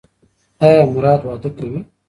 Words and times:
ایا 0.63 0.81
مراد 0.93 1.21
واده 1.27 1.49
کوي؟ 1.57 1.79